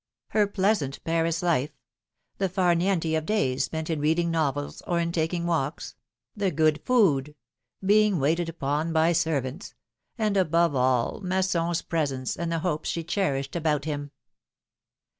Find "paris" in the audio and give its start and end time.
1.03-1.43